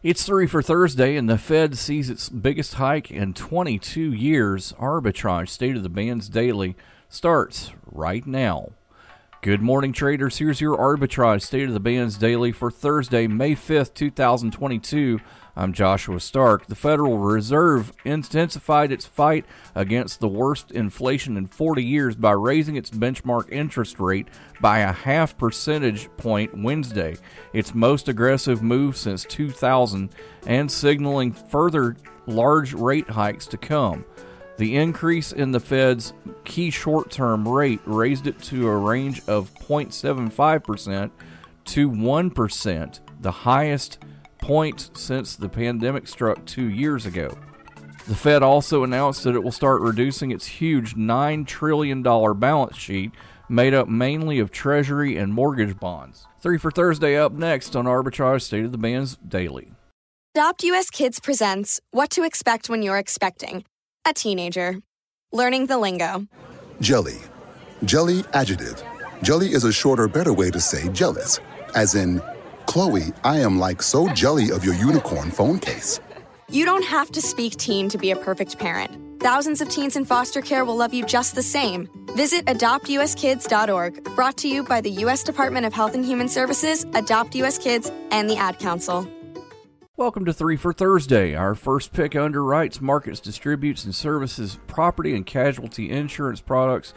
It's 0.00 0.22
three 0.22 0.46
for 0.46 0.62
Thursday, 0.62 1.16
and 1.16 1.28
the 1.28 1.36
Fed 1.36 1.76
sees 1.76 2.08
its 2.08 2.28
biggest 2.28 2.74
hike 2.74 3.10
in 3.10 3.34
22 3.34 4.12
years. 4.12 4.72
Arbitrage 4.78 5.48
State 5.48 5.74
of 5.74 5.82
the 5.82 5.88
Bands 5.88 6.28
Daily 6.28 6.76
starts 7.08 7.72
right 7.84 8.24
now. 8.24 8.70
Good 9.42 9.60
morning, 9.60 9.92
traders. 9.92 10.38
Here's 10.38 10.60
your 10.60 10.78
Arbitrage 10.78 11.42
State 11.42 11.66
of 11.66 11.74
the 11.74 11.80
Bands 11.80 12.16
Daily 12.16 12.52
for 12.52 12.70
Thursday, 12.70 13.26
May 13.26 13.56
5th, 13.56 13.92
2022. 13.94 15.18
I'm 15.58 15.72
Joshua 15.72 16.20
Stark. 16.20 16.68
The 16.68 16.76
Federal 16.76 17.18
Reserve 17.18 17.92
intensified 18.04 18.92
its 18.92 19.06
fight 19.06 19.44
against 19.74 20.20
the 20.20 20.28
worst 20.28 20.70
inflation 20.70 21.36
in 21.36 21.48
40 21.48 21.82
years 21.82 22.14
by 22.14 22.30
raising 22.30 22.76
its 22.76 22.90
benchmark 22.90 23.50
interest 23.50 23.98
rate 23.98 24.28
by 24.60 24.78
a 24.78 24.92
half 24.92 25.36
percentage 25.36 26.08
point 26.16 26.56
Wednesday, 26.56 27.16
its 27.52 27.74
most 27.74 28.06
aggressive 28.06 28.62
move 28.62 28.96
since 28.96 29.24
2000, 29.24 30.10
and 30.46 30.70
signaling 30.70 31.32
further 31.32 31.96
large 32.28 32.72
rate 32.72 33.10
hikes 33.10 33.48
to 33.48 33.56
come. 33.56 34.04
The 34.58 34.76
increase 34.76 35.32
in 35.32 35.50
the 35.50 35.58
Fed's 35.58 36.12
key 36.44 36.70
short 36.70 37.10
term 37.10 37.48
rate 37.48 37.80
raised 37.84 38.28
it 38.28 38.40
to 38.44 38.68
a 38.68 38.76
range 38.76 39.22
of 39.26 39.52
0.75% 39.54 41.10
to 41.64 41.90
1%, 41.90 43.00
the 43.20 43.30
highest 43.32 43.98
point 44.40 44.90
since 44.94 45.36
the 45.36 45.48
pandemic 45.48 46.08
struck 46.08 46.44
two 46.46 46.68
years 46.68 47.06
ago. 47.06 47.36
The 48.06 48.14
Fed 48.14 48.42
also 48.42 48.84
announced 48.84 49.24
that 49.24 49.34
it 49.34 49.42
will 49.42 49.52
start 49.52 49.82
reducing 49.82 50.30
its 50.30 50.46
huge 50.46 50.94
$9 50.94 51.46
trillion 51.46 52.02
balance 52.02 52.76
sheet, 52.76 53.12
made 53.50 53.74
up 53.74 53.88
mainly 53.88 54.38
of 54.38 54.50
Treasury 54.50 55.16
and 55.16 55.32
mortgage 55.32 55.78
bonds. 55.78 56.26
Three 56.40 56.58
for 56.58 56.70
Thursday 56.70 57.18
up 57.18 57.32
next 57.32 57.76
on 57.76 57.84
Arbitrage 57.84 58.42
State 58.42 58.64
of 58.64 58.72
the 58.72 58.78
Bands 58.78 59.18
Daily. 59.26 59.72
Adopt 60.34 60.62
US 60.64 60.88
Kids 60.88 61.20
presents 61.20 61.80
What 61.90 62.10
to 62.10 62.22
Expect 62.22 62.70
When 62.70 62.82
You're 62.82 62.98
Expecting 62.98 63.64
a 64.06 64.14
Teenager. 64.14 64.80
Learning 65.32 65.66
the 65.66 65.76
lingo. 65.76 66.26
Jelly. 66.80 67.18
Jelly 67.84 68.24
adjective. 68.32 68.82
Jelly 69.22 69.52
is 69.52 69.64
a 69.64 69.72
shorter, 69.72 70.08
better 70.08 70.32
way 70.32 70.50
to 70.50 70.60
say 70.60 70.88
jealous, 70.90 71.40
as 71.74 71.94
in, 71.94 72.22
Chloe, 72.68 73.14
I 73.24 73.38
am 73.38 73.58
like 73.58 73.80
so 73.80 74.12
jelly 74.12 74.52
of 74.52 74.62
your 74.62 74.74
unicorn 74.74 75.30
phone 75.30 75.58
case. 75.58 76.00
You 76.50 76.66
don't 76.66 76.84
have 76.84 77.10
to 77.12 77.22
speak 77.22 77.56
teen 77.56 77.88
to 77.88 77.96
be 77.96 78.10
a 78.10 78.16
perfect 78.16 78.58
parent. 78.58 79.22
Thousands 79.22 79.62
of 79.62 79.70
teens 79.70 79.96
in 79.96 80.04
foster 80.04 80.42
care 80.42 80.66
will 80.66 80.76
love 80.76 80.92
you 80.92 81.06
just 81.06 81.34
the 81.34 81.42
same. 81.42 81.88
Visit 82.14 82.44
adoptuskids.org, 82.44 84.04
brought 84.14 84.36
to 84.36 84.48
you 84.48 84.62
by 84.62 84.82
the 84.82 84.90
U.S. 84.90 85.22
Department 85.22 85.64
of 85.64 85.72
Health 85.72 85.94
and 85.94 86.04
Human 86.04 86.28
Services, 86.28 86.84
Adopt 86.92 87.34
U.S. 87.36 87.56
Kids, 87.56 87.90
and 88.10 88.28
the 88.28 88.36
Ad 88.36 88.58
Council. 88.58 89.08
Welcome 89.96 90.26
to 90.26 90.34
Three 90.34 90.58
for 90.58 90.74
Thursday. 90.74 91.34
Our 91.34 91.54
first 91.54 91.94
pick 91.94 92.12
underwrites, 92.12 92.82
markets, 92.82 93.18
distributes, 93.18 93.86
and 93.86 93.94
services 93.94 94.58
property 94.66 95.14
and 95.14 95.24
casualty 95.24 95.88
insurance 95.88 96.42
products 96.42 96.92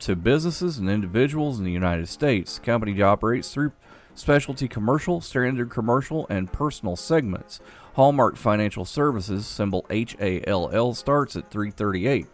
to 0.00 0.14
businesses 0.14 0.76
and 0.76 0.90
individuals 0.90 1.58
in 1.58 1.64
the 1.64 1.72
United 1.72 2.06
States. 2.06 2.58
The 2.58 2.66
company 2.66 3.00
operates 3.00 3.50
through 3.50 3.72
specialty 4.16 4.66
commercial, 4.66 5.20
standard 5.20 5.70
commercial, 5.70 6.26
and 6.28 6.52
personal 6.52 6.96
segments. 6.96 7.60
Hallmark 7.94 8.36
Financial 8.36 8.84
Services, 8.84 9.46
symbol 9.46 9.86
HALL, 9.88 10.94
starts 10.94 11.36
at 11.36 11.50
338. 11.50 12.26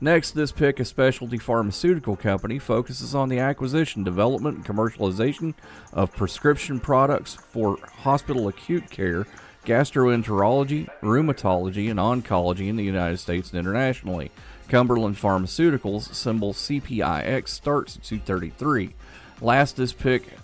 Next, 0.00 0.32
this 0.32 0.50
pick, 0.50 0.80
a 0.80 0.84
specialty 0.84 1.38
pharmaceutical 1.38 2.16
company, 2.16 2.58
focuses 2.58 3.14
on 3.14 3.28
the 3.28 3.38
acquisition, 3.38 4.02
development, 4.02 4.56
and 4.56 4.66
commercialization 4.66 5.54
of 5.92 6.12
prescription 6.12 6.80
products 6.80 7.34
for 7.34 7.76
hospital 7.98 8.48
acute 8.48 8.90
care, 8.90 9.26
gastroenterology, 9.64 10.88
rheumatology, 11.02 11.88
and 11.88 12.00
oncology 12.00 12.68
in 12.68 12.76
the 12.76 12.82
United 12.82 13.18
States 13.18 13.50
and 13.50 13.60
internationally. 13.60 14.32
Cumberland 14.68 15.16
Pharmaceuticals, 15.16 16.12
symbol 16.14 16.52
CPIX, 16.52 17.46
starts 17.46 17.96
at 17.96 18.02
233. 18.02 18.94
Last, 19.40 19.76
this 19.76 19.92
pick 19.92 20.36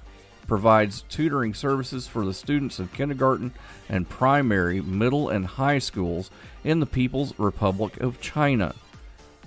provides 0.48 1.02
tutoring 1.02 1.54
services 1.54 2.08
for 2.08 2.24
the 2.24 2.34
students 2.34 2.80
of 2.80 2.92
kindergarten 2.92 3.54
and 3.88 4.08
primary, 4.08 4.80
middle, 4.80 5.28
and 5.28 5.46
high 5.46 5.78
schools 5.78 6.30
in 6.64 6.80
the 6.80 6.86
People's 6.86 7.38
Republic 7.38 8.00
of 8.00 8.20
China. 8.20 8.74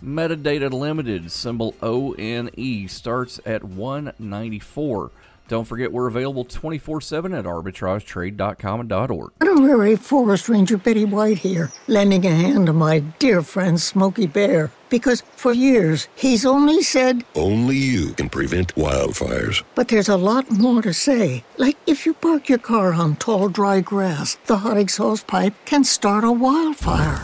Metadata 0.04 0.72
Limited, 0.72 1.32
symbol 1.32 1.76
ONE, 1.82 2.88
starts 2.88 3.40
at 3.46 3.64
194. 3.64 5.12
Don't 5.48 5.66
forget 5.66 5.92
we're 5.92 6.08
available 6.08 6.46
24 6.46 7.02
7 7.02 7.34
at 7.34 7.46
arbitragetrade.com 7.46 8.80
and 8.80 8.92
.org. 8.92 9.32
Honorary 9.42 9.98
Forest 9.98 10.48
Ranger 10.48 10.78
Betty 10.78 11.04
White 11.04 11.40
here, 11.40 11.72
lending 11.88 12.26
a 12.26 12.30
hand 12.32 12.68
to 12.68 12.74
my 12.74 13.00
dear 13.20 13.42
friend 13.42 13.80
Smokey 13.80 14.28
Bear. 14.28 14.72
Because 14.90 15.22
for 15.36 15.52
years, 15.54 16.08
he's 16.16 16.46
only 16.46 16.82
said, 16.82 17.24
Only 17.36 17.76
you 17.76 18.14
can 18.14 18.30
prevent 18.30 18.76
wildfires. 18.76 19.64
but 19.76 19.90
there's 19.90 20.10
a 20.10 20.18
lot 20.18 20.50
more 20.50 20.82
to 20.82 20.94
say. 20.94 21.44
Like 21.58 21.78
if 21.86 22.06
you 22.06 22.14
park 22.14 22.48
your 22.50 22.58
car 22.60 22.94
on 22.94 23.18
tall, 23.18 23.50
dry 23.50 23.82
grass, 23.82 24.38
the 24.46 24.58
hot 24.58 24.78
exhaust 24.78 25.28
pipe 25.28 25.54
can 25.66 25.84
start 25.84 26.24
a 26.24 26.32
wildfire. 26.32 27.24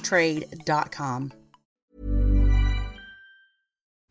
trade.com. 0.00 1.32